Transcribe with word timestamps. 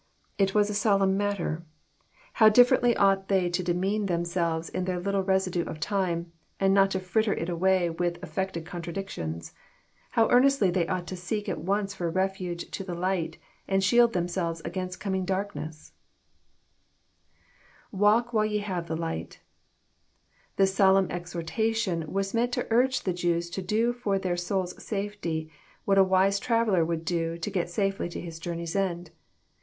It 0.39 0.55
was 0.55 0.67
a 0.67 0.73
solemn 0.73 1.15
matter. 1.15 1.63
How 2.41 2.49
differently 2.49 2.97
ought 2.97 3.27
they 3.27 3.51
to 3.51 3.61
demean 3.63 4.07
them 4.07 4.25
selves 4.25 4.67
in 4.67 4.85
their 4.85 4.99
little 4.99 5.21
residue 5.21 5.63
of 5.65 5.79
time, 5.79 6.31
and 6.59 6.73
not 6.73 6.89
to 6.89 6.99
fritter 6.99 7.35
it 7.35 7.49
away 7.49 7.87
with 7.87 8.17
affected 8.23 8.65
contradictions 8.65 9.53
I 9.55 9.59
How 10.15 10.29
earnestly 10.29 10.71
they 10.71 10.87
ought 10.87 11.05
to 11.05 11.15
seek 11.15 11.47
at 11.47 11.59
once 11.61 11.93
for 11.93 12.09
refuge 12.09 12.71
to 12.71 12.83
the 12.83 12.95
light, 12.95 13.37
and 13.67 13.83
shield 13.83 14.13
themselves 14.13 14.59
against 14.65 14.99
coming 14.99 15.23
darkness 15.23 15.91
T' 17.91 17.97
[^Wdlk 17.97 18.33
while 18.33 18.45
ye 18.45 18.57
have 18.57 18.87
the 18.87 18.97
light,'] 18.97 19.39
This 20.55 20.73
solemn 20.73 21.11
exhortation 21.11 22.11
was 22.11 22.33
meant 22.33 22.53
to 22.53 22.63
nrge 22.63 23.03
the 23.03 23.13
Jews 23.13 23.51
to 23.51 23.61
do 23.61 23.93
for 23.93 24.17
their 24.17 24.35
souls* 24.35 24.83
safety, 24.83 25.51
what 25.85 25.99
a 25.99 26.03
wise 26.03 26.39
traveller 26.39 26.83
would 26.83 27.05
do 27.05 27.37
to 27.37 27.51
get 27.51 27.69
safely 27.69 28.09
to 28.09 28.19
his 28.19 28.39
journey's 28.39 28.75
end. 28.75 29.11